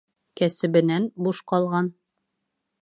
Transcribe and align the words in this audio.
Кәсебенән 0.39 1.05
буш 1.27 1.43
ҡалған. 1.53 1.95